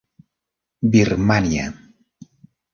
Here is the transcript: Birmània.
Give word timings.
Birmània. 0.95 1.69